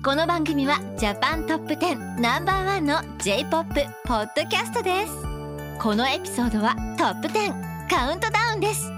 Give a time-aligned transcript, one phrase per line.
[0.00, 5.12] この番組はジャパントップ10ナンバーワンの J-POP ポッドキャストです
[5.80, 8.92] このエピソードはトップ10カウントダウンです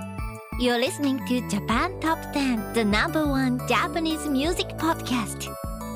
[0.61, 5.49] You're listening to Japan Top 10 The number one Japanese music podcast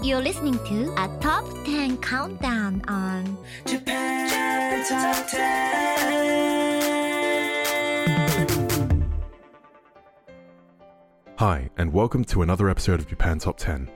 [0.02, 3.36] You're listening to a top 10 countdown on
[3.66, 5.95] Japan Top 10.
[11.36, 13.90] Hi, and welcome to another episode of Japan Top 10.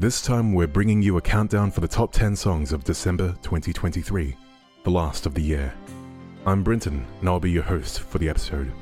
[0.00, 4.34] This time, we're bringing you a countdown for the top 10 songs of December 2023,
[4.82, 5.74] the last of the year.
[6.46, 8.72] I'm Brinton, and I'll be your host for the episode.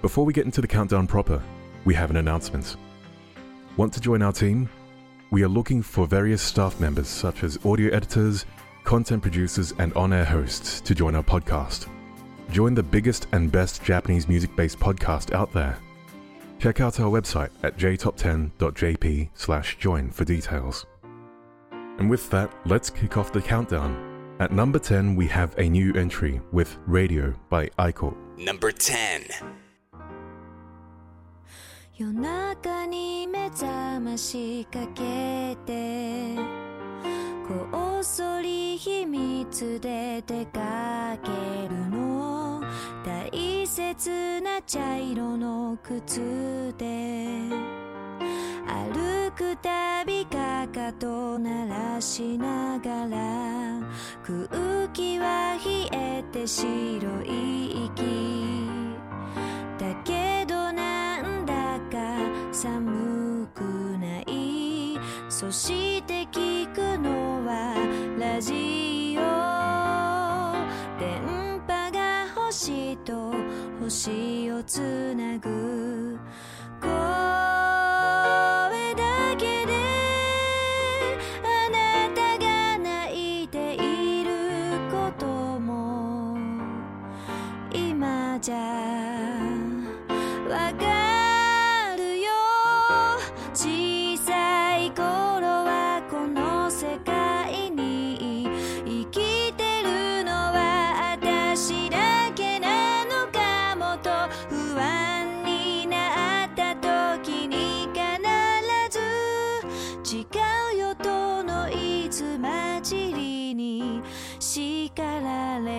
[0.00, 1.42] Before we get into the countdown proper,
[1.84, 2.76] we have an announcement.
[3.76, 4.70] Want to join our team?
[5.30, 8.46] We are looking for various staff members such as audio editors,
[8.84, 11.88] content producers, and on air hosts to join our podcast.
[12.50, 15.76] Join the biggest and best Japanese music based podcast out there.
[16.61, 20.85] Check out our website at jtop10.jp slash join for details.
[21.71, 24.35] And with that, let's kick off the countdown.
[24.39, 28.15] At number 10, we have a new entry with Radio by Aiko.
[28.37, 29.23] Number 10.
[31.99, 36.35] 夜中に目覚ましかけて
[37.47, 41.31] こっそり秘密で出かけ
[41.67, 42.61] るの
[43.03, 47.26] 大 切な茶色の靴で
[48.66, 53.80] 歩くたびかかと鳴らしながら
[54.22, 56.68] 空気は冷えて白
[57.24, 58.68] い息。
[59.78, 62.18] だけどなんだか
[62.52, 63.62] 寒く
[63.98, 64.98] ない。
[65.30, 67.74] そして聞くのは
[68.20, 69.01] ラジオ。
[73.92, 76.11] 星をつなぐ。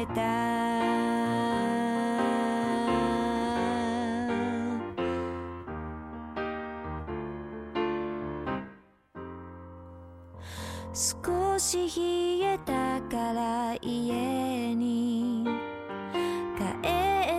[0.05, 0.21] れた。
[10.93, 15.47] 少し冷えたから家に。
[16.57, 16.63] 帰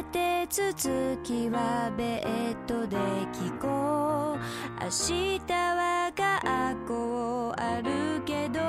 [0.00, 2.96] って続きはベッドで
[3.32, 4.38] 聞こう。
[4.82, 8.60] 明日は学校あるけど。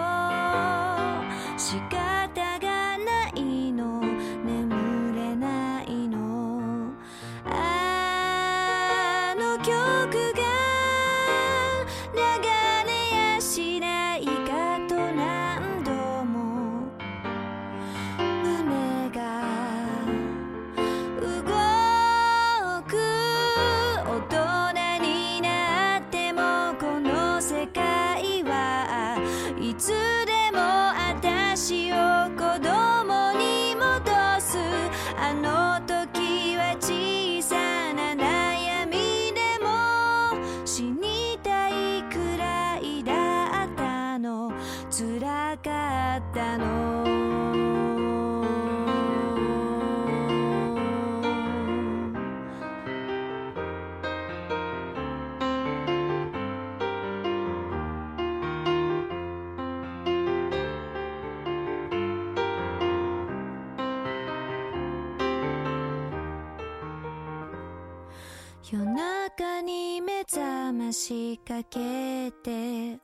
[71.45, 72.99] かけて。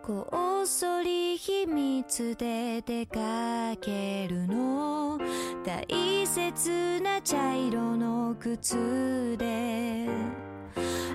[0.00, 5.18] こっそり秘密で出かけるの。
[5.64, 10.08] 大切な茶色の靴で。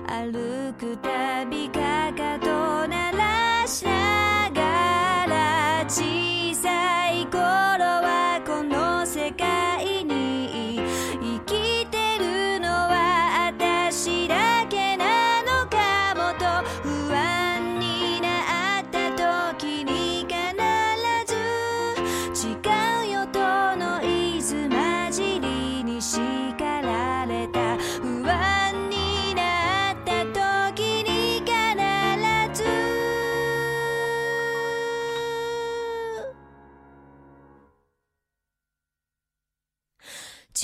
[0.06, 7.91] 歩くたびかかと鳴らしながら小さい頃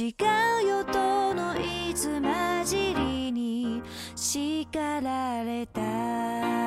[0.00, 0.14] 違
[0.62, 3.82] うよとのいつ混じりに
[4.14, 4.68] 叱
[5.00, 5.80] られた「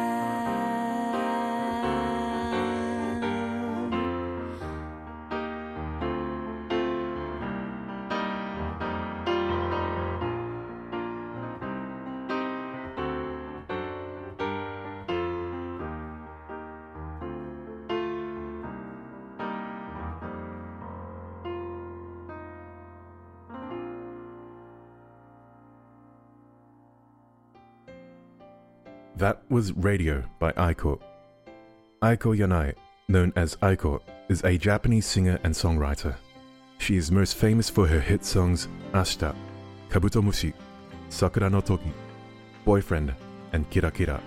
[29.22, 31.00] That was Radio by Aiko.
[32.02, 32.74] Aiko Yanai,
[33.08, 36.16] known as Aiko, is a Japanese singer and songwriter.
[36.80, 39.36] She is most famous for her hit songs Ashita,
[39.90, 40.54] Kabutomushi,
[41.10, 41.94] Sakura no Toki,
[42.66, 43.14] Boyfriend,
[43.54, 44.20] and Kira Kira.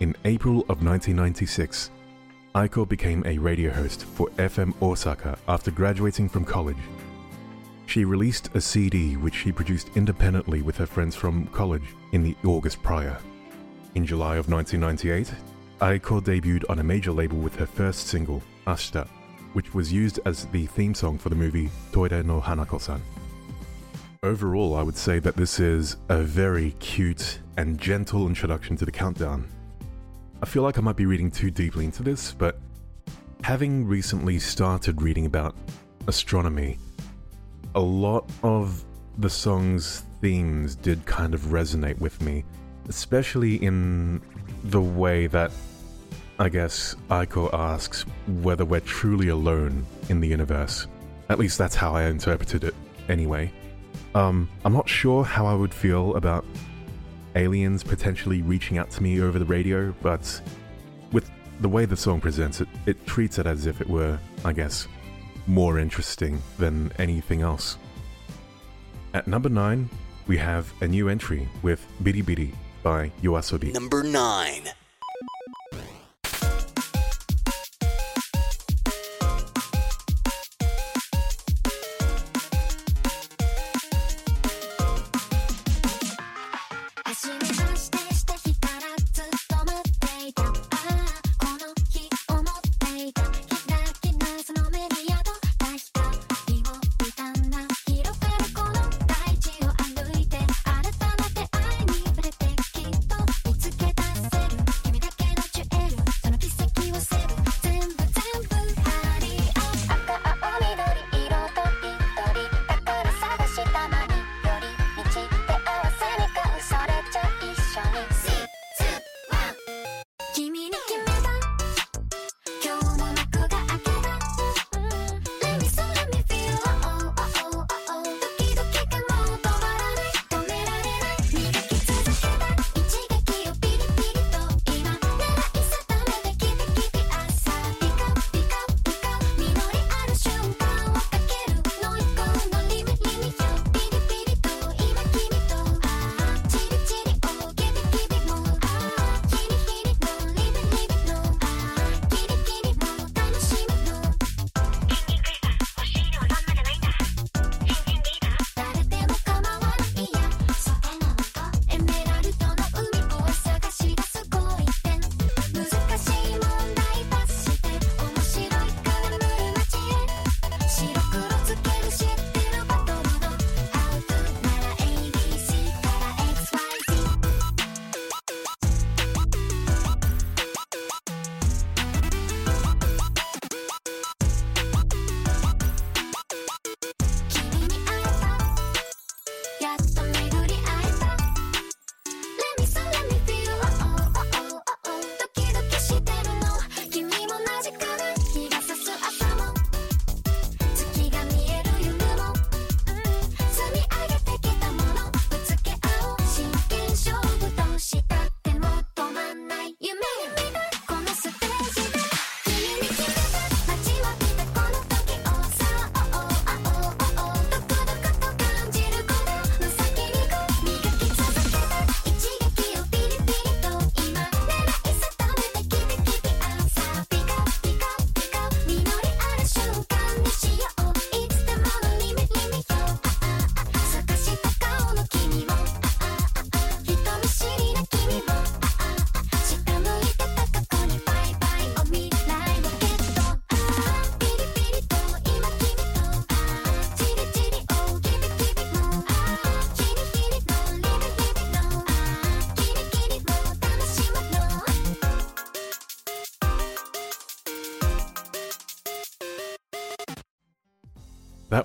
[0.00, 1.90] In April of 1996,
[2.54, 6.84] Aiko became a radio host for FM Osaka after graduating from college.
[7.86, 12.36] She released a CD which she produced independently with her friends from college in the
[12.44, 13.16] August prior.
[13.96, 15.34] In July of 1998,
[15.80, 19.08] Aiko debuted on a major label with her first single, Ashita,
[19.52, 23.02] which was used as the theme song for the movie Toire no Hanako-san.
[24.22, 28.92] Overall, I would say that this is a very cute and gentle introduction to the
[28.92, 29.48] countdown.
[30.40, 32.60] I feel like I might be reading too deeply into this, but
[33.42, 35.56] having recently started reading about
[36.06, 36.78] astronomy,
[37.74, 38.84] a lot of
[39.18, 42.44] the song's themes did kind of resonate with me,
[42.90, 44.20] especially in
[44.64, 45.52] the way that
[46.40, 48.04] I guess Aiko asks
[48.42, 50.88] whether we're truly alone in the universe.
[51.28, 52.74] At least that's how I interpreted it,
[53.08, 53.52] anyway.
[54.16, 56.44] Um, I'm not sure how I would feel about
[57.36, 60.40] aliens potentially reaching out to me over the radio, but
[61.12, 64.52] with the way the song presents it, it treats it as if it were, I
[64.52, 64.88] guess,
[65.46, 67.78] more interesting than anything else.
[69.14, 69.88] At number 9,
[70.26, 73.72] we have a new entry with Biri Biri by Yoasobi.
[73.72, 74.70] Number 9.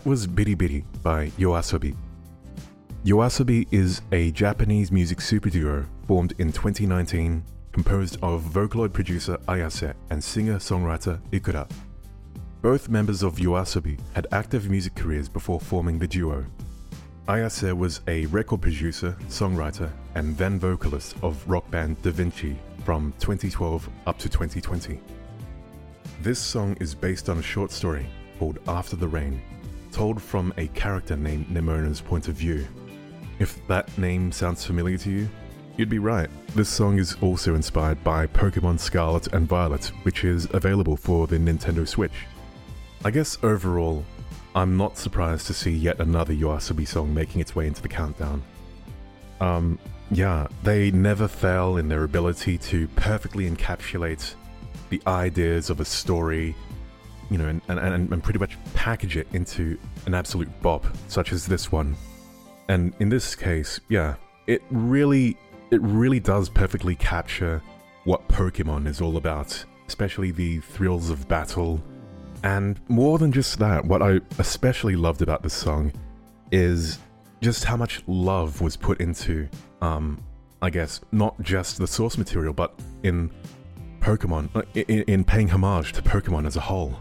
[0.05, 1.97] Was Biri Biri by Yoasobi.
[3.03, 10.23] Yoasobi is a Japanese music superduo formed in 2019, composed of Vocaloid producer Ayase and
[10.23, 11.67] singer-songwriter Ikura.
[12.61, 16.45] Both members of Yoasobi had active music careers before forming the duo.
[17.27, 23.11] Ayase was a record producer, songwriter, and then vocalist of rock band Da Vinci from
[23.19, 24.99] 2012 up to 2020.
[26.21, 28.05] This song is based on a short story
[28.37, 29.41] called After the Rain,
[29.95, 32.67] told from a character named Nemona's point of view.
[33.39, 35.29] If that name sounds familiar to you,
[35.77, 36.29] you'd be right.
[36.53, 41.37] This song is also inspired by Pokemon Scarlet and Violet, which is available for the
[41.37, 42.25] Nintendo Switch.
[43.05, 44.03] I guess overall,
[44.53, 48.43] I'm not surprised to see yet another Yoasobi song making its way into the countdown.
[49.39, 49.79] Um,
[50.11, 54.35] yeah, they never fail in their ability to perfectly encapsulate
[54.89, 56.53] the ideas of a story,
[57.29, 61.45] you know, and, and, and, pretty much package it into an absolute bop, such as
[61.45, 61.95] this one.
[62.69, 64.15] And in this case, yeah,
[64.47, 65.37] it really,
[65.71, 67.61] it really does perfectly capture
[68.03, 71.81] what Pokemon is all about, especially the thrills of battle.
[72.43, 75.91] And more than just that, what I especially loved about this song
[76.51, 76.99] is
[77.41, 79.47] just how much love was put into,
[79.81, 80.21] um,
[80.61, 83.31] I guess, not just the source material, but in
[83.99, 86.95] Pokemon, uh, in, in paying homage to Pokemon as a whole.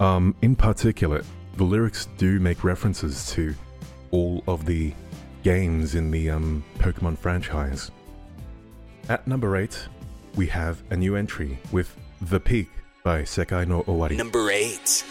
[0.00, 1.22] Um, in particular,
[1.56, 3.54] the lyrics do make references to
[4.10, 4.94] all of the
[5.42, 7.90] games in the um, Pokemon franchise.
[9.10, 9.78] At number 8,
[10.36, 12.70] we have a new entry with The Peak
[13.04, 14.16] by Sekai no Owari.
[14.16, 15.04] Number 8.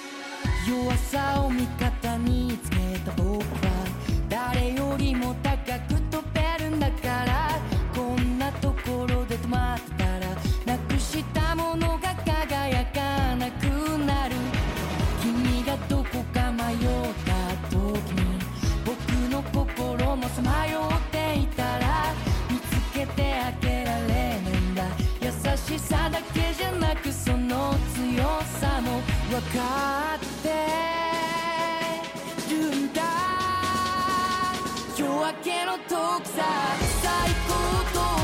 [29.30, 30.50] 分かって
[32.50, 33.04] るんだ。
[34.98, 36.42] 夜明けの遠くさ
[37.04, 37.54] 最高
[37.94, 38.19] と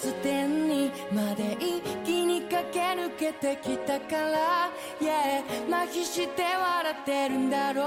[0.00, 4.70] 到達点にまで一気に駆け抜けてきたから。
[4.98, 7.86] Yeah 麻痺して笑ってるんだろう。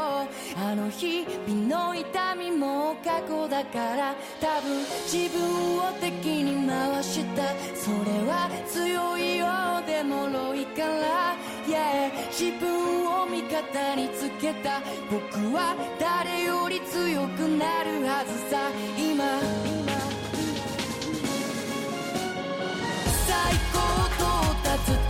[0.58, 4.16] あの日々の痛みも過去だから。
[4.40, 7.44] 多分自分を敵に回した。
[7.76, 9.48] それは強いよ
[9.84, 11.36] うで脆いから。
[11.68, 14.82] Yeah 自分を味方につけた。
[15.10, 18.70] 僕は誰より強くなるはずさ。
[18.98, 19.83] 今
[24.76, 25.03] got to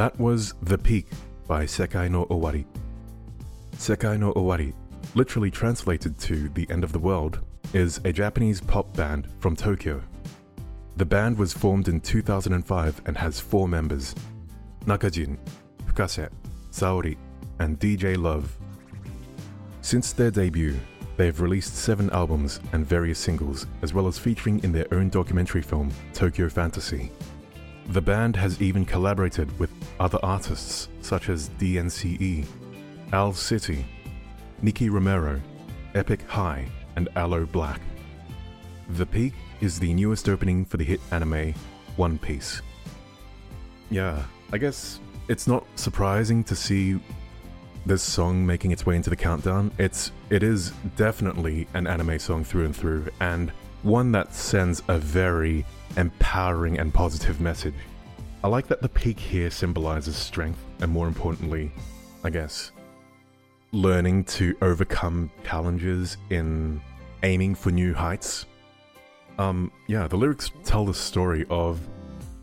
[0.00, 1.08] That was The Peak
[1.46, 2.64] by Sekai no Owari.
[3.72, 4.72] Sekai no Owari,
[5.14, 7.40] literally translated to The End of the World,
[7.74, 10.02] is a Japanese pop band from Tokyo.
[10.96, 14.14] The band was formed in 2005 and has four members
[14.86, 15.36] Nakajin,
[15.84, 16.30] Fukase,
[16.70, 17.18] Saori,
[17.58, 18.56] and DJ Love.
[19.82, 20.80] Since their debut,
[21.18, 25.60] they've released seven albums and various singles, as well as featuring in their own documentary
[25.60, 27.12] film, Tokyo Fantasy.
[27.90, 29.68] The band has even collaborated with
[29.98, 32.46] other artists such as DNCE,
[33.12, 33.84] Owl City,
[34.62, 35.40] Nicky Romero,
[35.96, 37.80] Epic High, and Aloe Blacc.
[38.90, 41.52] The Peak is the newest opening for the hit anime
[41.96, 42.62] One Piece.
[43.90, 47.00] Yeah, I guess it's not surprising to see
[47.86, 49.72] this song making its way into the countdown.
[49.78, 53.50] It's it is definitely an anime song through and through and
[53.82, 55.64] one that sends a very
[55.96, 57.74] empowering and positive message.
[58.42, 61.72] I like that the peak here symbolizes strength and more importantly,
[62.24, 62.72] I guess,
[63.72, 66.80] learning to overcome challenges in
[67.22, 68.46] aiming for new heights.
[69.38, 71.80] Um, yeah, the lyrics tell the story of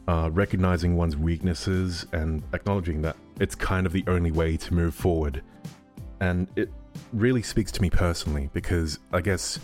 [0.08, 4.96] uh, recognizing one's weaknesses and acknowledging that it's kind of the only way to move
[4.96, 5.44] forward.
[6.20, 6.72] And it
[7.14, 9.60] really speaks to me personally because I guess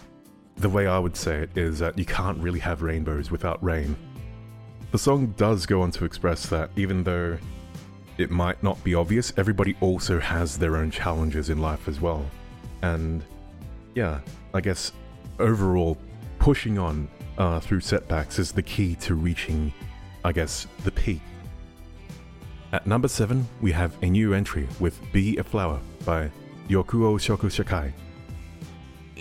[0.63, 3.97] the way I would say it is that you can't really have rainbows without rain.
[4.91, 7.38] The song does go on to express that even though
[8.17, 12.26] it might not be obvious, everybody also has their own challenges in life as well.
[12.82, 13.26] And
[13.93, 14.21] yeah,
[14.54, 14.93] I guess
[15.38, 15.97] overall,
[16.39, 19.73] pushing on uh, through setbacks is the key to reaching,
[20.23, 21.21] I guess, the peak.
[22.71, 26.32] At number 7, we have a new entry with Be a Flower by
[26.69, 27.91] Ryokuo Shoku Shakai.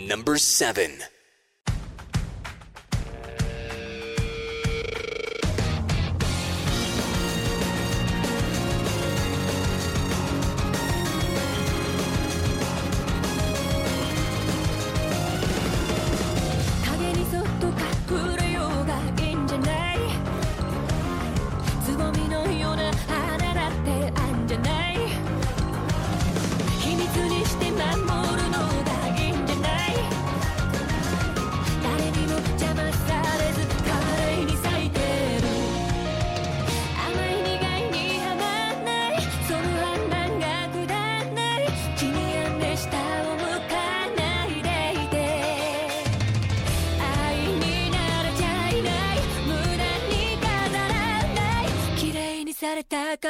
[0.06, 1.02] Number 7.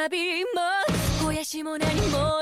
[0.09, 0.43] び
[1.21, 2.32] もやしも何も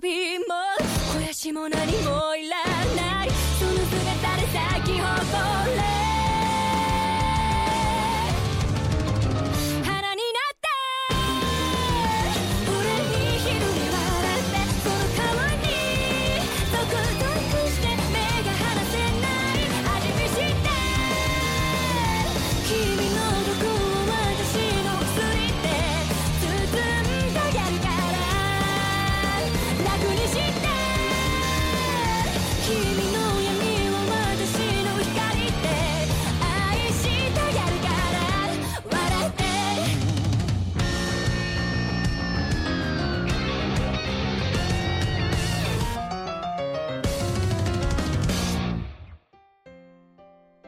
[0.00, 0.44] びも
[1.12, 2.56] 肥やしも何もいら
[2.96, 3.28] ない。
[3.58, 5.93] その姿で咲き誇れ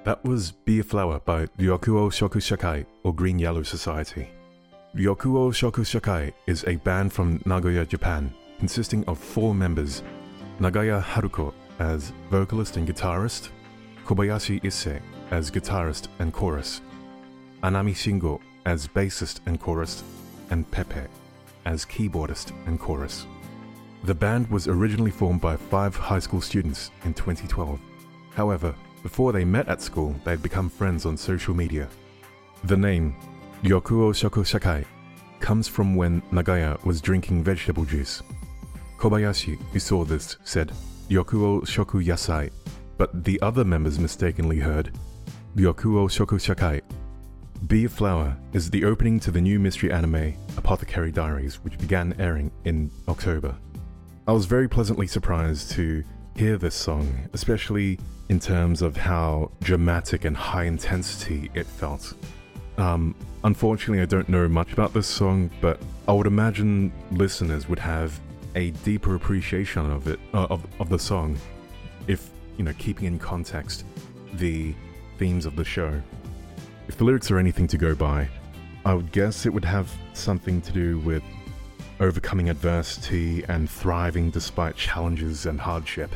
[0.07, 4.29] That was Be a Flower by Ryokuo Shoku Shakai or Green Yellow Society.
[4.95, 10.05] Ryokuo Shoku Shakai is a band from Nagoya, Japan, consisting of four members
[10.61, 13.49] Nagaya Haruko as vocalist and guitarist,
[14.05, 16.83] Kobayashi Issei as guitarist and chorus,
[17.65, 20.05] Anami Shingo as bassist and chorus,
[20.51, 21.11] and Pepe
[21.65, 23.27] as keyboardist and chorus.
[24.05, 27.81] The band was originally formed by five high school students in 2012.
[28.37, 28.73] However,
[29.07, 31.89] before they met at school, they had become friends on social media.
[32.65, 33.15] The name
[33.63, 34.85] Ryokuo Shoku Shakai
[35.39, 38.21] comes from when Nagaya was drinking vegetable juice.
[38.99, 40.73] Kobayashi, who saw this, said
[41.09, 42.51] Ryokuo Shoku Yasai,
[42.99, 44.91] but the other members mistakenly heard
[45.55, 46.83] Ryokuo Shoku Shakai.
[47.69, 52.13] Be a Flower is the opening to the new mystery anime Apothecary Diaries, which began
[52.19, 53.55] airing in October.
[54.27, 56.03] I was very pleasantly surprised to
[56.37, 62.15] hear this song, especially in terms of how dramatic and high intensity it felt.
[62.77, 67.79] Um, unfortunately, I don't know much about this song, but I would imagine listeners would
[67.79, 68.21] have
[68.55, 71.39] a deeper appreciation of it, uh, of, of the song,
[72.07, 73.85] if, you know, keeping in context
[74.35, 74.75] the
[75.19, 76.03] themes of the show.
[76.89, 78.29] If the lyrics are anything to go by,
[78.85, 81.23] I would guess it would have something to do with
[82.01, 86.11] overcoming adversity and thriving despite challenges and hardship.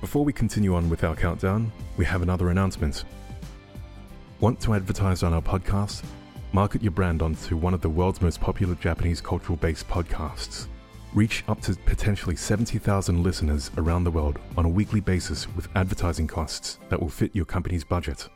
[0.00, 3.04] Before we continue on with our countdown, we have another announcement.
[4.40, 6.04] Want to advertise on our podcast?
[6.52, 10.66] Market your brand onto one of the world's most popular Japanese cultural based podcasts.
[11.14, 16.26] Reach up to potentially 70,000 listeners around the world on a weekly basis with advertising
[16.26, 18.28] costs that will fit your company's budget.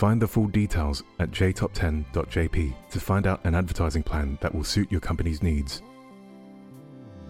[0.00, 4.90] Find the full details at jtop10.jp to find out an advertising plan that will suit
[4.90, 5.82] your company's needs.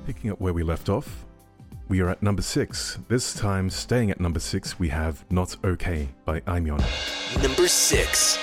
[0.06, 1.26] Picking up where we left off,
[1.88, 2.98] we are at number 6.
[3.08, 6.78] This time, staying at number 6, we have Not Okay by Aimyon.
[7.42, 8.38] Number 6.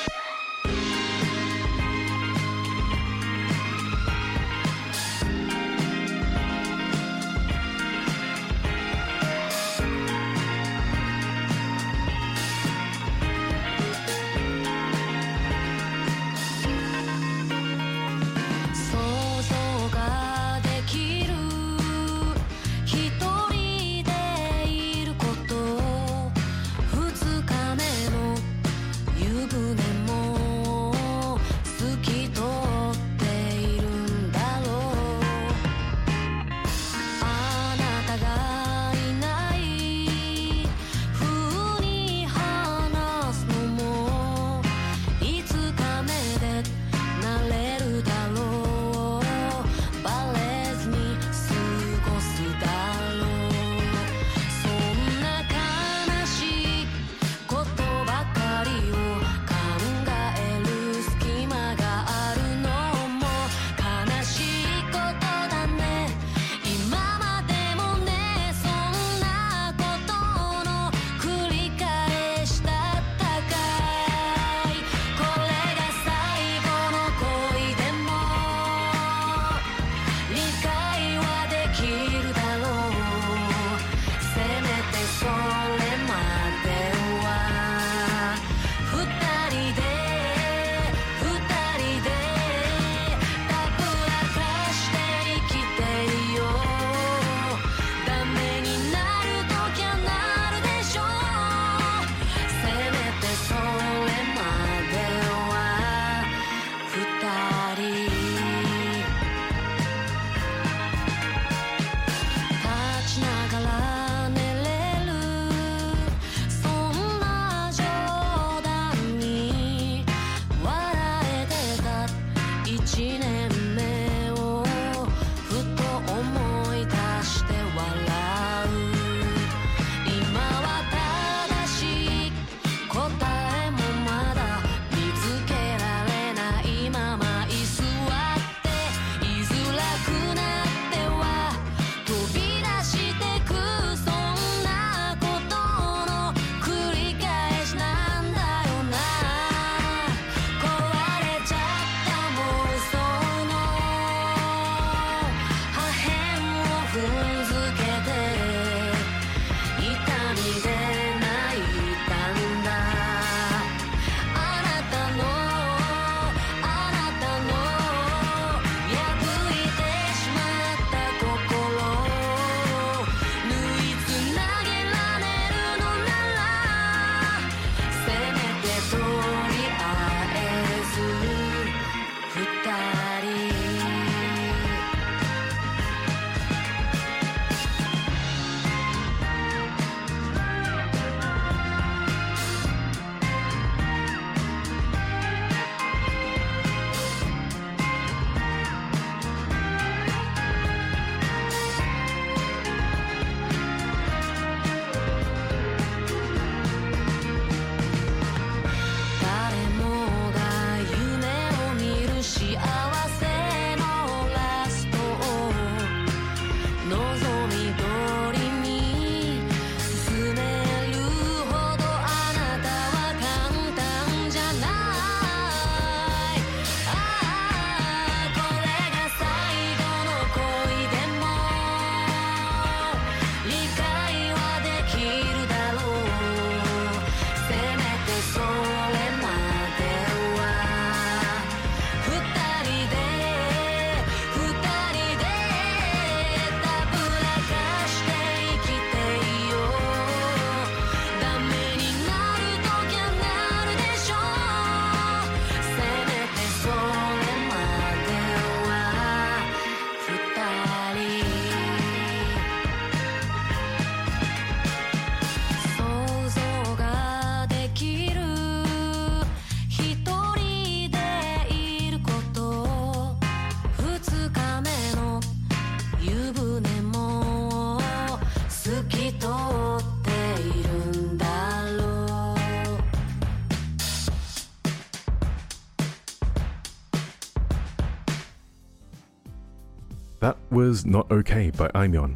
[290.58, 292.16] Was Not Okay by Aimyon.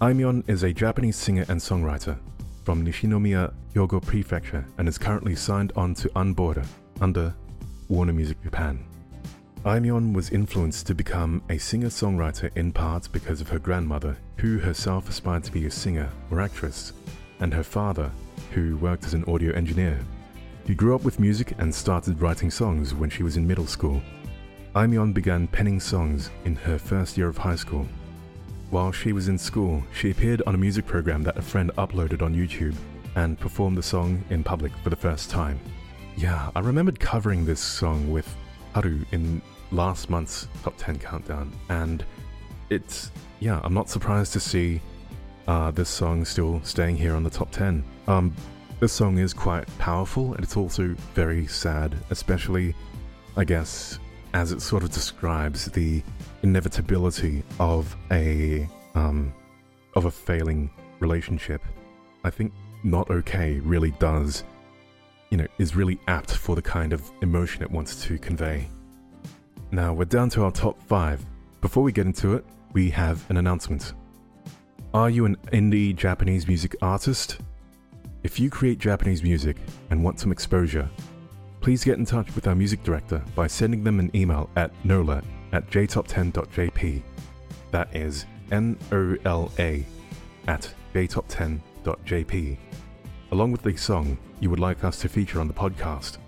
[0.00, 2.18] Aimyon is a Japanese singer and songwriter
[2.64, 6.64] from Nishinomiya, Hyogo Prefecture and is currently signed on to unBORDE
[7.02, 7.34] under
[7.88, 8.86] Warner Music Japan.
[9.66, 15.10] Aimyon was influenced to become a singer-songwriter in part because of her grandmother, who herself
[15.10, 16.94] aspired to be a singer or actress,
[17.40, 18.10] and her father,
[18.52, 20.00] who worked as an audio engineer.
[20.66, 24.00] She grew up with music and started writing songs when she was in middle school.
[24.74, 27.86] Aimyon began penning songs in her first year of high school.
[28.70, 32.22] While she was in school, she appeared on a music program that a friend uploaded
[32.22, 32.74] on YouTube
[33.14, 35.60] and performed the song in public for the first time.
[36.16, 38.34] Yeah, I remembered covering this song with
[38.74, 42.04] Haru in last month's top 10 countdown, and
[42.68, 44.80] it's, yeah, I'm not surprised to see
[45.46, 47.84] uh, this song still staying here on the top 10.
[48.08, 48.34] Um,
[48.80, 52.74] this song is quite powerful and it's also very sad, especially,
[53.36, 54.00] I guess,
[54.34, 56.02] as it sort of describes the
[56.42, 59.32] inevitability of a um,
[59.94, 60.68] of a failing
[60.98, 61.62] relationship.
[62.24, 64.44] I think not okay really does,
[65.30, 68.68] you know, is really apt for the kind of emotion it wants to convey.
[69.70, 71.24] Now we're down to our top five.
[71.60, 73.94] Before we get into it, we have an announcement.
[74.92, 77.38] Are you an indie Japanese music artist?
[78.24, 79.56] If you create Japanese music
[79.90, 80.88] and want some exposure,
[81.64, 85.22] please get in touch with our music director by sending them an email at nola
[85.52, 87.02] at jtop10.jp.
[87.70, 89.82] That is N O L A
[90.46, 92.58] at jtop10.jp,
[93.30, 96.18] along with the song you would like us to feature on the podcast.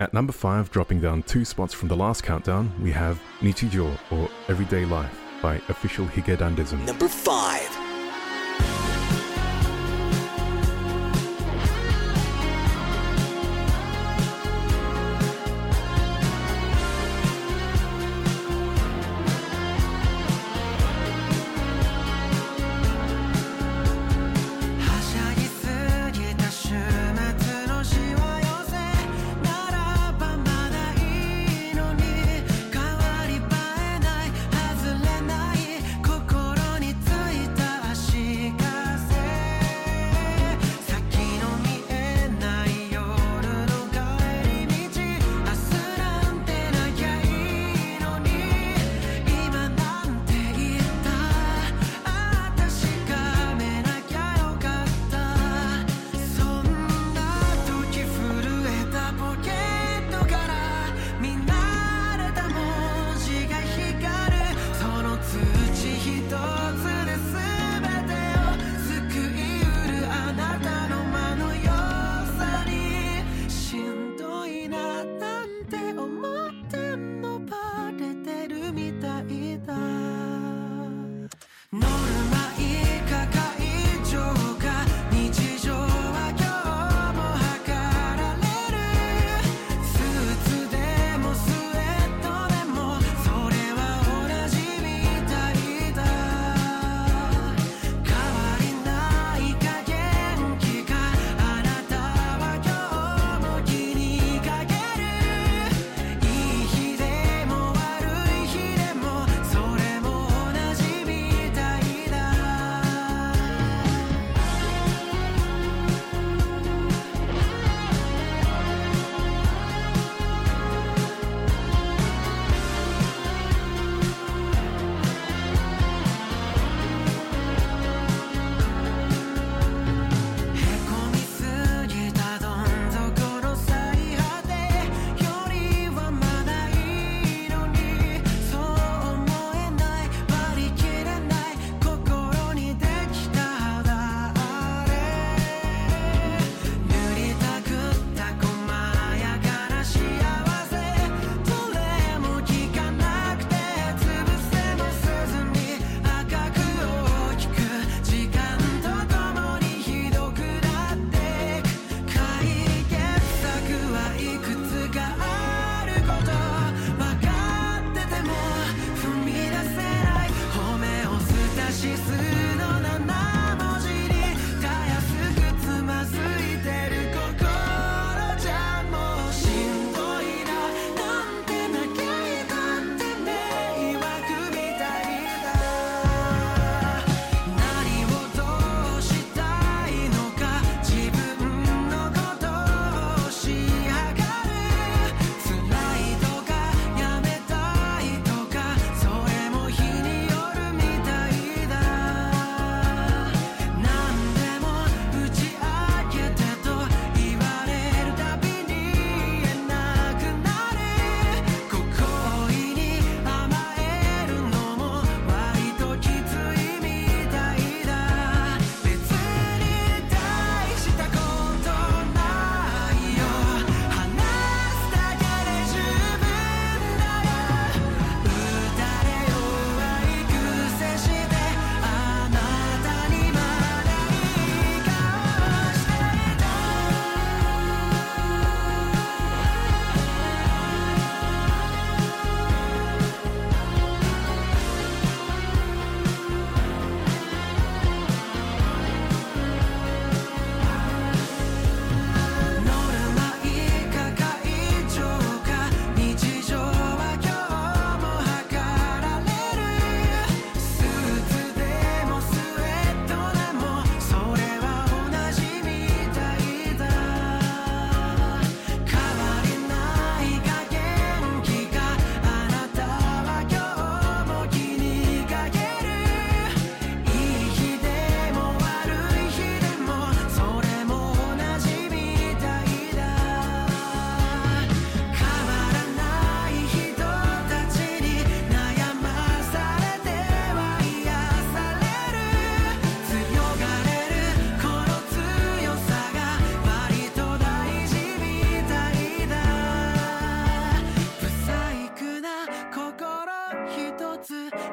[0.00, 4.30] At number 5, dropping down two spots from the last countdown, we have Nichijo or
[4.48, 6.82] Everyday Life by Official Hige Dandism.
[6.86, 7.85] Number 5.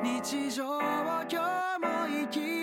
[0.04, 0.80] 日常を
[1.30, 2.62] 今日も生き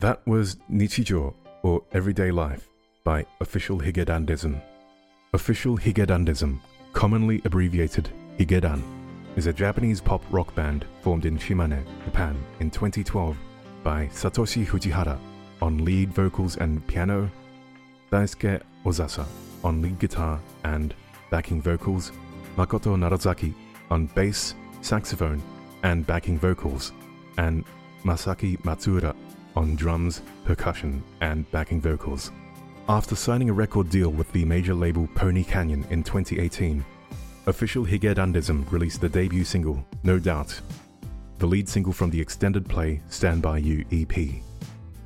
[0.00, 2.66] That was Nichijo, or Everyday Life,
[3.04, 4.58] by Official Hige Dandism.
[5.34, 6.58] Official Hige Dandism,
[6.94, 8.82] commonly abbreviated Higedan,
[9.36, 13.36] is a Japanese pop rock band formed in Shimane, Japan in 2012
[13.84, 15.18] by Satoshi Fujihara
[15.60, 17.30] on lead vocals and piano,
[18.10, 19.26] Daisuke Ozasa
[19.62, 20.94] on lead guitar and
[21.30, 22.10] backing vocals,
[22.56, 23.52] Makoto Narazaki
[23.90, 25.42] on bass, saxophone,
[25.82, 26.92] and backing vocals,
[27.36, 27.66] and
[28.02, 29.14] Masaki Matsuura
[29.56, 32.30] on drums, percussion, and backing vocals.
[32.88, 36.84] After signing a record deal with the major label Pony Canyon in 2018,
[37.46, 40.60] official Hige Dandism released the debut single, No Doubt,
[41.38, 44.42] the lead single from the extended play Stand By You EP.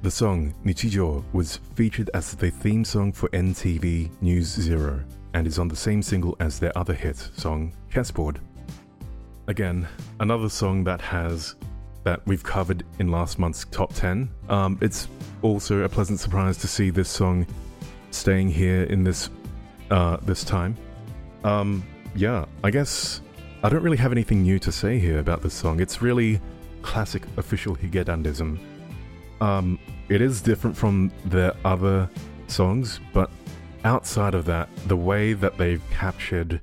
[0.03, 5.01] The song Nichijo was featured as the theme song for NTV News Zero
[5.33, 8.41] and is on the same single as their other hit song, Chessboard.
[9.47, 9.87] Again,
[10.21, 11.55] another song that has
[12.05, 14.31] that we've covered in last month's top 10.
[14.49, 15.09] Um, it's
[15.43, 17.47] also a pleasant surprise to see this song
[18.11, 19.31] staying here in this
[19.91, 20.77] uh, this time.
[21.43, 21.85] Um,
[22.15, 23.21] yeah, I guess
[23.63, 25.81] I don't really have anything new to say here about this song.
[25.81, 26.41] It's really
[26.83, 28.59] classic official Hige Dandism.
[29.41, 29.79] Um,
[30.09, 32.09] it is different from their other
[32.47, 33.31] songs, but
[33.85, 36.61] outside of that, the way that they've captured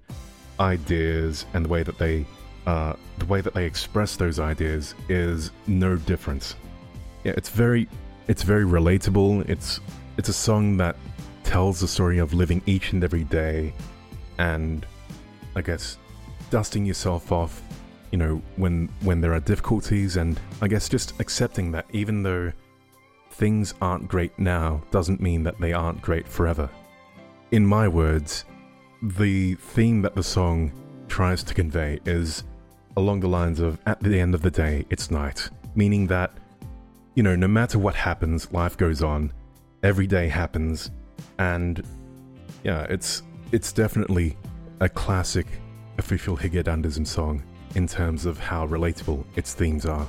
[0.60, 2.26] ideas and the way that they
[2.66, 6.55] uh, the way that they express those ideas is no different.
[7.24, 7.88] Yeah, it's very
[8.28, 9.47] it's very relatable.
[9.49, 9.80] It's
[10.18, 10.95] it's a song that
[11.43, 13.74] tells the story of living each and every day
[14.38, 14.86] and
[15.55, 15.97] I guess
[16.49, 17.62] dusting yourself off,
[18.12, 22.51] you know, when when there are difficulties and I guess just accepting that even though
[23.32, 26.70] things aren't great now doesn't mean that they aren't great forever.
[27.51, 28.45] In my words,
[29.01, 30.72] the theme that the song
[31.07, 32.43] tries to convey is
[32.98, 36.32] along the lines of at the end of the day, it's night, meaning that,
[37.16, 39.32] you know, no matter what happens, life goes on,
[39.84, 40.92] every day happens,
[41.39, 41.84] and
[42.64, 44.38] yeah, it's it's definitely
[44.80, 45.48] a classic
[45.98, 47.44] official Hige Dandism song
[47.76, 50.08] in terms of how relatable its themes are.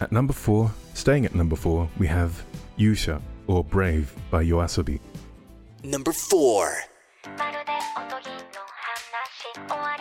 [0.00, 2.44] At number four, staying at number four, we have
[2.78, 4.98] Yusha or Brave by Yoasobi.
[5.84, 6.76] Number 4.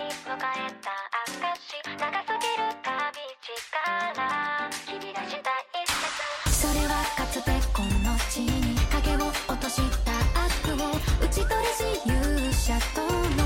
[0.02, 0.89] り迎えた
[1.28, 3.78] 証長すぎる旅路か
[4.18, 4.20] ら
[4.88, 10.12] 君がした一節それはかつてこの地に影を落とした
[10.45, 10.89] 悪を
[11.24, 13.02] 打ち取りし勇者と
[13.38, 13.41] の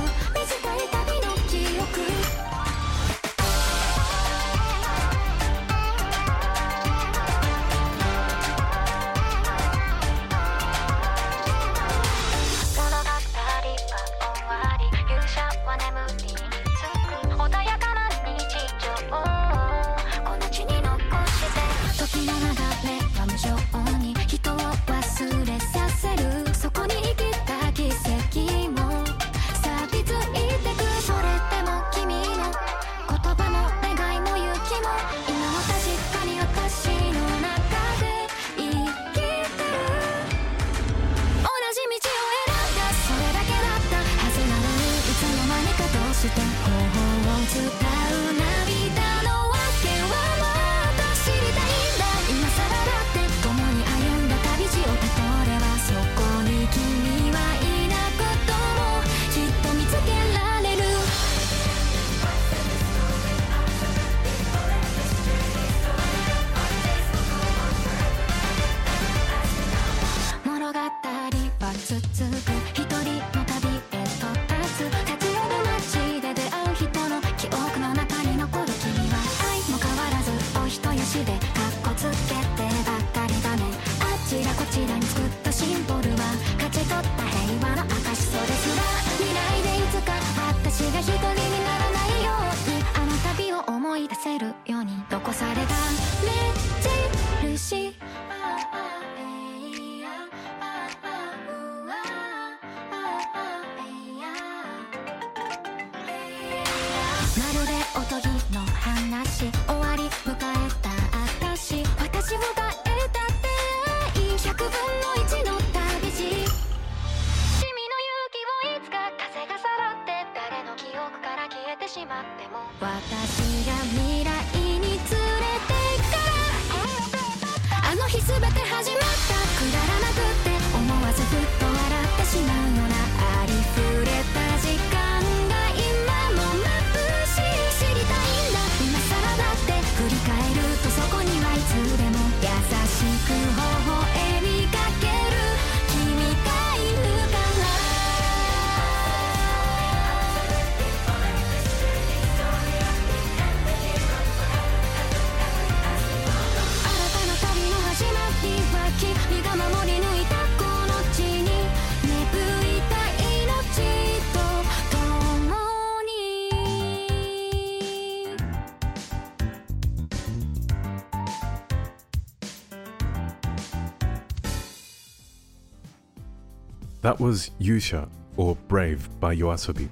[177.05, 179.89] That was Yusha, or Brave, by Yoasobi.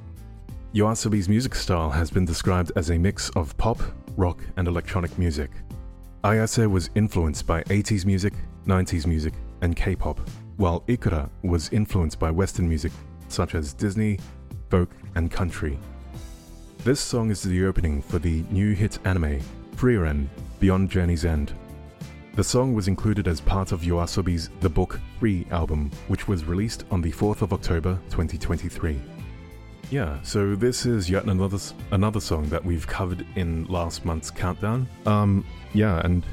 [0.73, 3.79] Yoasobi's music style has been described as a mix of pop,
[4.17, 5.51] rock, and electronic music.
[6.23, 8.33] Ayase was influenced by 80s music,
[8.65, 12.91] 90s music, and K pop, while Ikura was influenced by Western music
[13.27, 14.17] such as Disney,
[14.71, 15.77] folk, and country.
[16.79, 19.39] This song is the opening for the new hit anime,
[19.75, 20.25] Frieren
[20.59, 21.53] Beyond Journey's End.
[22.35, 26.83] The song was included as part of Yoasobi's The Book 3 album, which was released
[26.89, 28.99] on the 4th of October 2023.
[29.91, 31.59] Yeah, so this is yet another
[31.91, 34.87] another song that we've covered in last month's countdown.
[35.05, 36.25] Um, yeah, and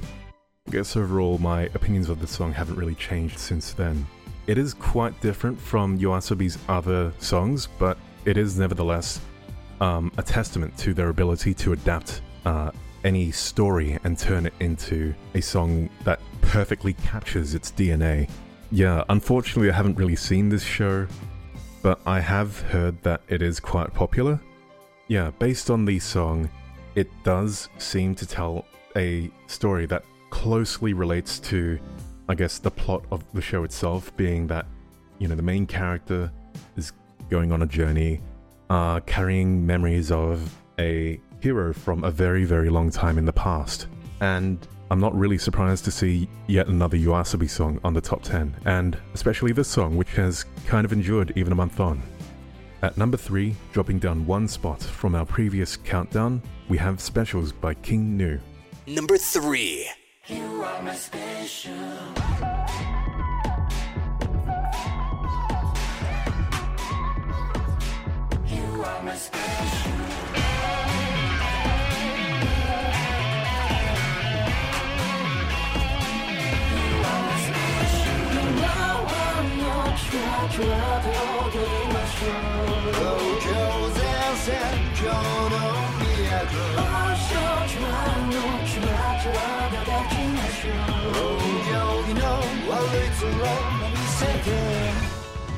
[0.68, 4.06] I guess overall my opinions of the song haven't really changed since then.
[4.46, 9.20] It is quite different from Yoasobi's other songs, but it is nevertheless
[9.82, 12.70] um, a testament to their ability to adapt uh,
[13.04, 18.28] any story and turn it into a song that perfectly captures its DNA.
[18.70, 21.06] Yeah, unfortunately, I haven't really seen this show,
[21.82, 24.40] but I have heard that it is quite popular.
[25.08, 26.48] Yeah, based on the song,
[26.94, 31.78] it does seem to tell a story that closely relates to,
[32.28, 34.66] I guess, the plot of the show itself, being that,
[35.18, 36.30] you know, the main character
[36.76, 36.92] is
[37.28, 38.20] going on a journey,
[38.68, 43.86] uh, carrying memories of a hero from a very, very long time in the past.
[44.20, 48.56] And I'm not really surprised to see yet another Yoasobi song on the top 10,
[48.64, 52.02] and especially this song, which has kind of endured even a month on.
[52.82, 57.74] At number 3, dropping down one spot from our previous countdown, we have Specials by
[57.74, 58.38] King Gnu.
[58.86, 59.86] Number 3.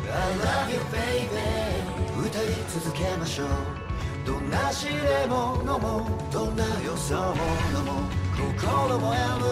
[0.10, 3.81] I love you baby 歌い続けましょう
[4.25, 7.35] どんな試練も飲もどんな予想も
[7.77, 8.03] 飲も
[8.37, 9.45] 心もやむ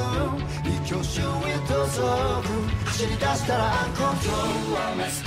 [0.64, 2.00] 一挙手へと走
[2.84, 5.26] 走り出したらアンコントロール are my special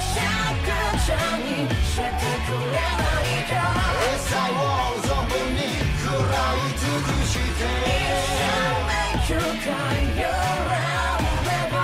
[0.00, 0.22] シャ
[0.62, 0.70] カ
[1.04, 3.52] ちゃんにしてくれないか
[4.02, 4.54] エサイを
[5.02, 5.58] 存分に
[5.98, 7.98] 食らい尽くして一
[8.30, 8.40] 生
[8.86, 9.74] Make you cry
[10.14, 11.74] your own level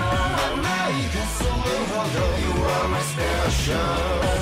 [0.54, 1.48] 甘いがする
[1.90, 4.41] ほど You are my special やばいやばい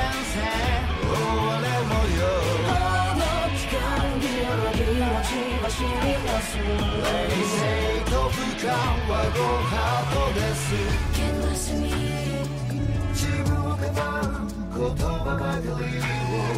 [6.77, 7.59] ます冷静
[8.11, 10.61] と不可はごハートです
[11.13, 11.83] Get less me
[13.13, 13.87] 自分を語る
[14.71, 15.71] 言葉ばかりを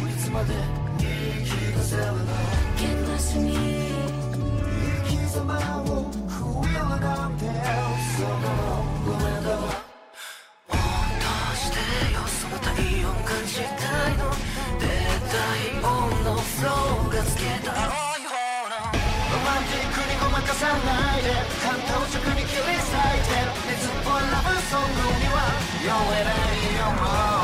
[0.08, 1.04] いつまでに
[1.44, 2.12] 聞かせるの
[2.76, 3.52] Get lost in me
[5.04, 5.42] 生き様
[5.82, 7.42] を食えるなんて
[8.16, 8.28] その
[9.04, 9.83] ごめんだわ
[20.64, 21.28] さないで
[21.62, 23.36] 感動直に切り裂いて
[23.68, 25.36] 熱っぽいラブソングには
[25.84, 27.43] 酔えないよもう。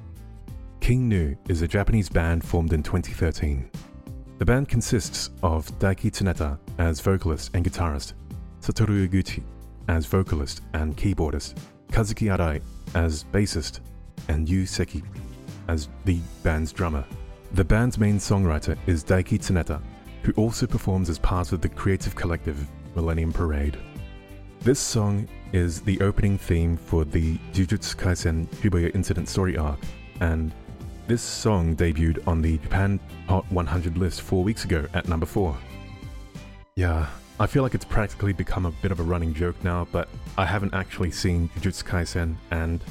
[0.91, 3.71] King Gnu is a Japanese band formed in 2013.
[4.39, 8.11] The band consists of Daiki Tsuneta as vocalist and guitarist,
[8.59, 9.41] Satoru Iguchi
[9.87, 11.55] as vocalist and keyboardist,
[11.93, 12.61] Kazuki Arai
[12.93, 13.79] as bassist,
[14.27, 15.01] and Yu Seki
[15.69, 17.05] as the band's drummer.
[17.53, 19.81] The band's main songwriter is Daiki Tsuneta,
[20.23, 23.77] who also performs as part of the creative collective Millennium Parade.
[24.59, 29.79] This song is the opening theme for the Jujutsu Kaisen Shibuya Incident story arc,
[30.19, 30.53] and
[31.11, 32.97] this song debuted on the Japan
[33.27, 35.57] Hot 100 list four weeks ago at number 4.
[36.77, 37.05] Yeah,
[37.37, 40.07] I feel like it's practically become a bit of a running joke now, but
[40.37, 42.81] I haven't actually seen Jujutsu Kaisen, and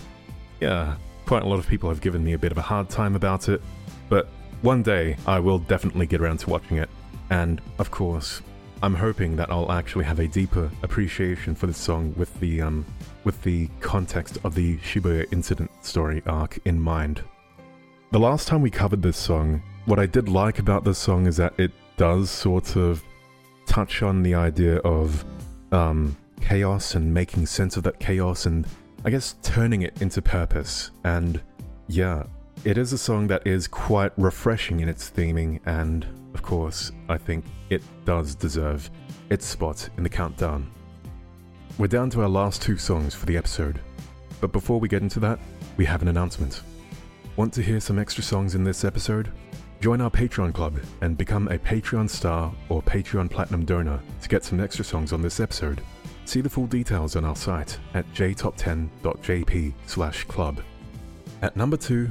[0.61, 3.17] yeah, quite a lot of people have given me a bit of a hard time
[3.17, 3.63] about it,
[4.11, 4.29] but
[4.61, 6.91] one day I will definitely get around to watching it,
[7.31, 8.43] and of course,
[8.83, 12.85] I'm hoping that I'll actually have a deeper appreciation for this song with the um
[13.25, 17.23] with the context of the Shibuya incident story arc in mind.
[18.13, 21.37] The last time we covered this song, what I did like about this song is
[21.37, 23.05] that it does sort of
[23.67, 25.25] touch on the idea of
[25.71, 28.67] um, chaos and making sense of that chaos and
[29.05, 30.91] I guess turning it into purpose.
[31.05, 31.41] And
[31.87, 32.25] yeah,
[32.65, 36.05] it is a song that is quite refreshing in its theming, and
[36.35, 38.91] of course, I think it does deserve
[39.31, 40.69] its spot in the countdown.
[41.79, 43.79] We're down to our last two songs for the episode,
[44.41, 45.39] but before we get into that,
[45.77, 46.61] we have an announcement.
[47.41, 49.33] Want to hear some extra songs in this episode?
[49.81, 54.45] Join our Patreon club and become a Patreon star or Patreon platinum donor to get
[54.45, 55.81] some extra songs on this episode.
[56.27, 60.63] See the full details on our site at jtop10.jp/club.
[61.41, 62.11] At number 2,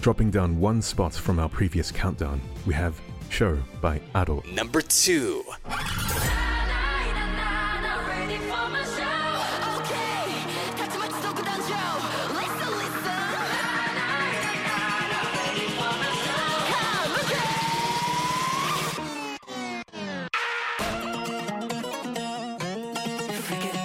[0.00, 3.00] dropping down one spot from our previous countdown, we have
[3.30, 4.44] Show by Ado.
[4.54, 5.42] Number 2.
[23.48, 23.77] forget.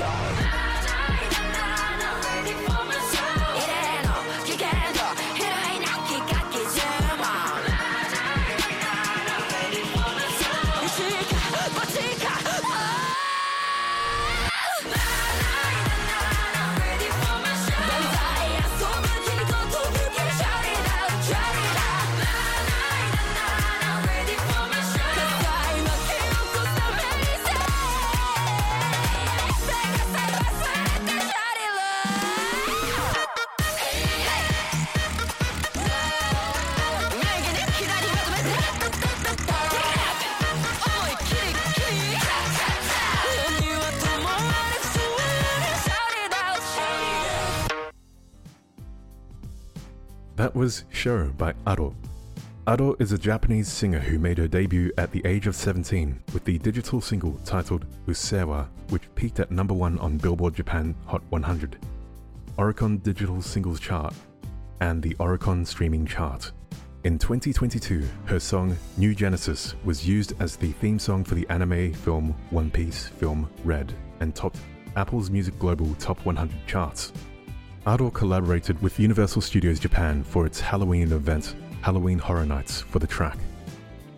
[0.00, 0.23] 活
[50.54, 51.96] Was Show by Ado.
[52.68, 56.44] Ado is a Japanese singer who made her debut at the age of 17 with
[56.44, 61.76] the digital single titled Usseewa, which peaked at number one on Billboard Japan Hot 100,
[62.56, 64.14] Oricon Digital Singles Chart,
[64.80, 66.52] and the Oricon Streaming Chart.
[67.02, 71.92] In 2022, her song New Genesis was used as the theme song for the anime
[71.92, 74.58] film One Piece film Red and topped
[74.94, 77.12] Apple's Music Global Top 100 charts.
[77.86, 83.06] Ado collaborated with Universal Studios Japan for its Halloween event, Halloween Horror Nights, for the
[83.06, 83.36] track.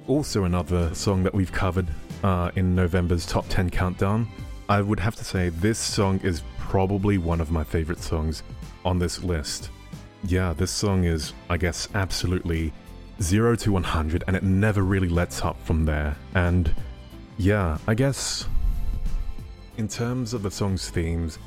[0.06, 1.88] Also, another song that we've covered
[2.22, 4.28] uh, in November's Top 10 Countdown.
[4.68, 8.44] I would have to say this song is probably one of my favorite songs
[8.84, 9.70] on this list.
[10.22, 12.72] Yeah, this song is, I guess, absolutely
[13.20, 16.16] 0 to 100, and it never really lets up from there.
[16.36, 16.72] And
[17.36, 18.46] yeah, I guess
[19.76, 21.40] in terms of the song's themes,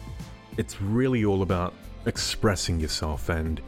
[0.58, 1.74] it's really all about
[2.06, 3.62] expressing yourself and,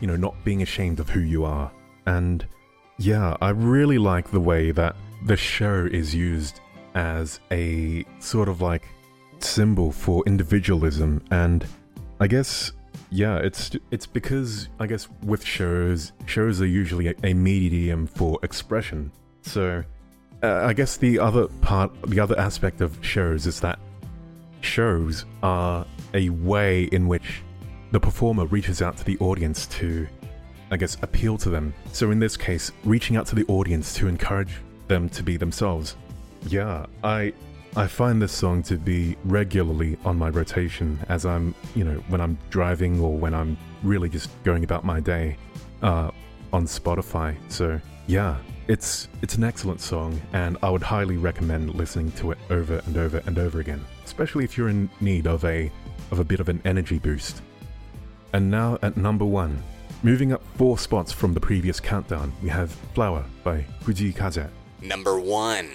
[0.00, 1.70] you know, not being ashamed of who you are.
[2.06, 2.46] And
[2.98, 6.60] yeah, I really like the way that the show is used
[6.94, 8.86] as a sort of like
[9.40, 11.64] symbol for individualism and
[12.20, 12.72] I guess
[13.10, 18.38] yeah, it's it's because I guess with shows, shows are usually a, a medium for
[18.42, 19.10] expression.
[19.42, 19.82] So
[20.42, 23.78] uh, I guess the other part, the other aspect of shows is that
[24.60, 27.42] shows are a way in which
[27.90, 30.06] the performer reaches out to the audience to,
[30.70, 31.74] I guess, appeal to them.
[31.92, 34.54] So in this case, reaching out to the audience to encourage
[34.88, 35.96] them to be themselves.
[36.46, 37.32] Yeah, I
[37.76, 42.20] I find this song to be regularly on my rotation as I'm, you know, when
[42.20, 45.36] I'm driving or when I'm really just going about my day
[45.82, 46.10] uh,
[46.52, 47.36] on Spotify.
[47.48, 52.38] So yeah, it's it's an excellent song, and I would highly recommend listening to it
[52.50, 55.70] over and over and over again, especially if you're in need of a
[56.10, 57.42] of a bit of an energy boost.
[58.32, 59.62] And now at number one,
[60.02, 64.46] moving up four spots from the previous countdown, we have "Flower" by Fujii Kaze.
[64.82, 65.70] Number one.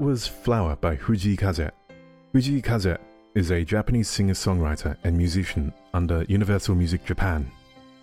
[0.00, 1.70] Was Flower by Fujii Kaze.
[2.32, 2.96] Fujii Kaze
[3.34, 7.50] is a Japanese singer songwriter and musician under Universal Music Japan.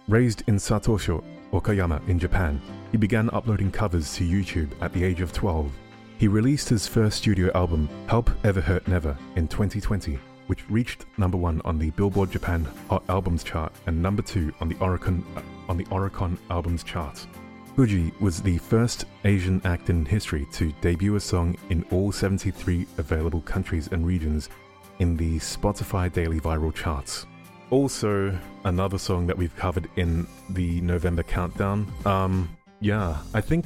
[0.08, 5.22] Raised in Satosho, Okayama, in Japan, he began uploading covers to YouTube at the age
[5.22, 5.72] of 12.
[6.20, 11.38] He released his first studio album, Help Ever Hurt Never, in 2020, which reached number
[11.38, 15.24] one on the Billboard Japan Hot Albums chart and number two on the Oricon,
[15.68, 17.26] on the Oricon Albums chart.
[17.78, 22.88] Fujii was the first Asian act in history to debut a song in all 73
[22.98, 24.50] available countries and regions
[24.98, 27.28] in the Spotify Daily Viral charts.
[27.70, 31.86] Also, another song that we've covered in the November countdown.
[32.04, 32.50] Um,
[32.80, 33.64] yeah, I think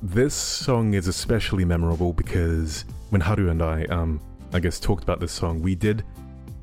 [0.00, 4.22] this song is especially memorable because when Haru and I, um,
[4.54, 6.02] I guess, talked about this song, we did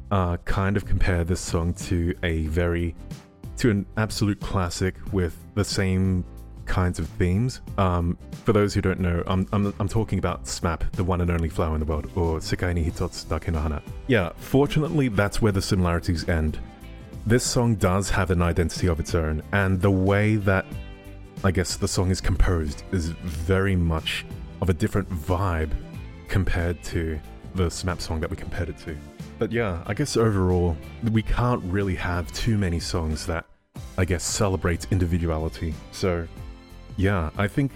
[0.10, 2.96] uh, kind of compare this song to a very,
[3.58, 6.26] to an absolute classic with the same
[6.72, 7.60] kinds of themes.
[7.78, 11.30] Um, for those who don't know, I'm, I'm, I'm talking about SMAP, the one and
[11.30, 13.84] only flower in the world, or Sekai ni Hitotsu dake no hana.
[14.08, 16.60] Yeah, fortunately, that's where the similarities end.
[17.28, 20.66] This song does have an identity of its own, and the way that
[21.44, 24.26] I guess the song is composed is very much
[24.62, 25.72] of a different vibe
[26.30, 27.20] compared to
[27.54, 28.96] the SMAP song that we compared it to.
[29.40, 30.78] But yeah, I guess overall,
[31.12, 33.46] we can't really have too many songs that,
[33.98, 35.74] I guess, celebrate individuality.
[35.92, 36.28] So
[37.01, 37.73] yeah, I think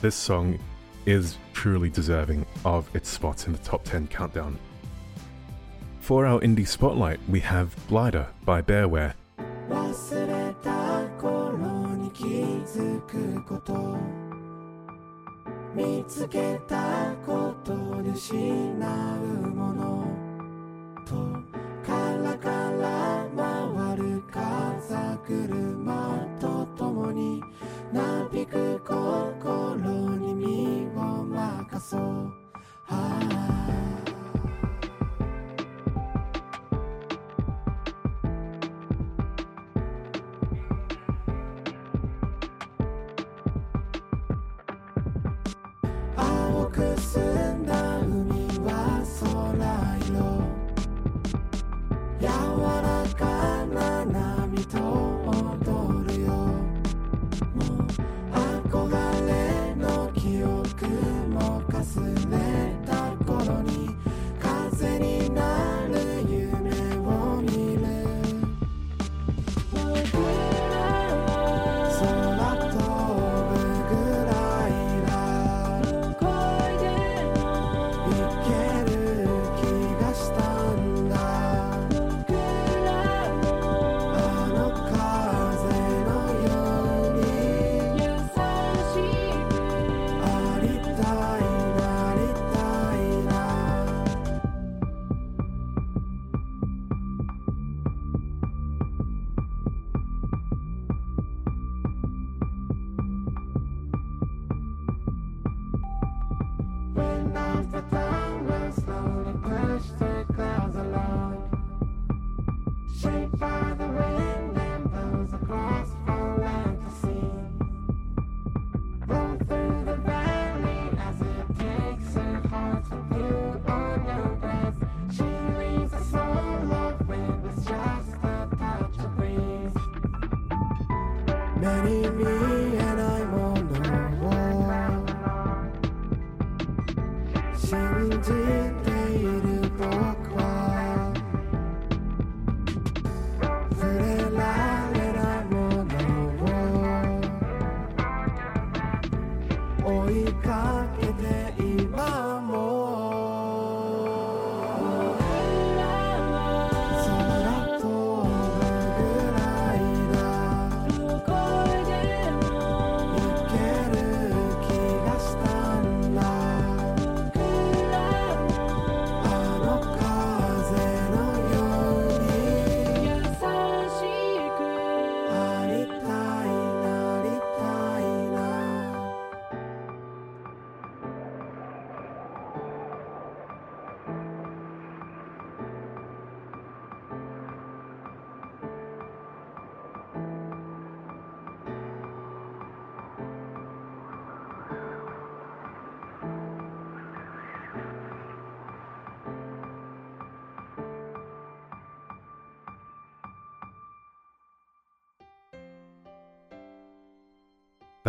[0.00, 0.58] this song
[1.06, 4.58] is truly deserving of its spot in the top 10 countdown.
[6.00, 9.14] For our indie spotlight, we have Glider by Bearware.
[9.68, 13.98] 忘れた頃に気づくこと
[15.74, 20.04] 見つけたことで失うもの
[21.06, 21.14] と
[21.86, 27.42] カラカラ回る風車と共に
[27.92, 28.79] なび く
[29.41, 32.33] 心に身を任そう
[46.15, 49.57] 青く澄んだ海は空
[50.05, 50.13] 色
[52.19, 55.12] 柔らかな波と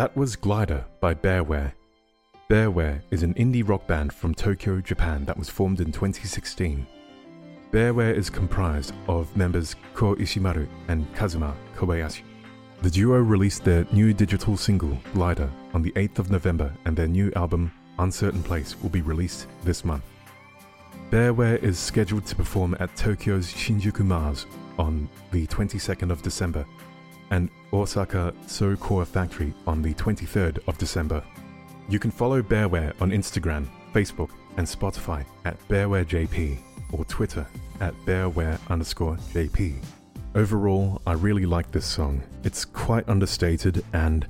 [0.05, 1.73] That was Glider by Bearware.
[2.47, 6.85] Bearware is an indie rock band from Tokyo, Japan that was formed in 2016.
[7.71, 12.21] Bearware is comprised of members Ko Ishimaru and Kazuma Kobayashi.
[12.83, 17.07] The duo released their new digital single, Glider, on the 8th of November, and their
[17.07, 20.03] new album, Uncertain Place, will be released this month.
[21.09, 24.45] Bearware is scheduled to perform at Tokyo's Shinjuku Mars
[24.77, 26.63] on the 22nd of December
[27.31, 31.23] and Osaka Socore Factory on the 23rd of December.
[31.89, 36.57] You can follow Bearware on Instagram, Facebook, and Spotify at BearwareJP
[36.91, 37.45] or Twitter
[37.81, 39.83] at Bearware underscore JP.
[40.35, 42.21] Overall, I really like this song.
[42.43, 44.27] It's quite understated and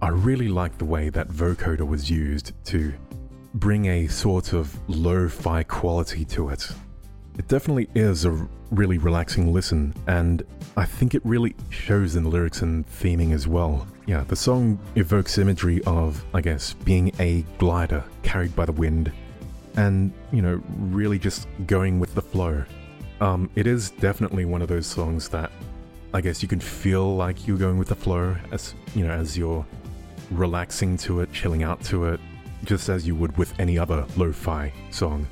[0.00, 2.92] I really like the way that vocoder was used to
[3.54, 6.70] bring a sort of lo-fi quality to it.
[7.38, 10.42] It definitely is a really relaxing listen, and
[10.76, 13.86] I think it really shows in the lyrics and theming as well.
[14.06, 19.12] Yeah, the song evokes imagery of, I guess, being a glider carried by the wind,
[19.76, 22.64] and, you know, really just going with the flow.
[23.20, 25.52] Um, it is definitely one of those songs that
[26.12, 29.38] I guess you can feel like you're going with the flow as, you know, as
[29.38, 29.64] you're
[30.32, 32.20] relaxing to it, chilling out to it,
[32.64, 35.26] just as you would with any other lo fi song.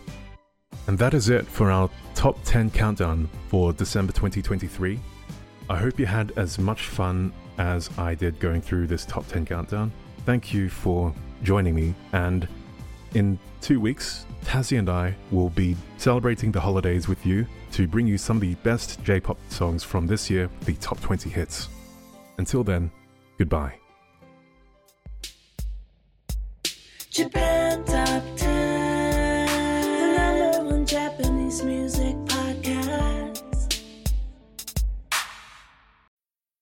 [0.87, 5.01] And that is it for our top 10 countdown for December 2023.
[5.69, 9.47] I hope you had as much fun as I did going through this top 10
[9.47, 9.91] countdown.
[10.25, 11.13] Thank you for
[11.43, 12.47] joining me, and
[13.15, 18.07] in two weeks, Tazzy and I will be celebrating the holidays with you to bring
[18.07, 21.69] you some of the best J pop songs from this year, the top 20 hits.
[22.39, 22.91] Until then,
[23.39, 23.75] goodbye.
[27.11, 28.46] Japan Top 10,
[31.63, 32.26] music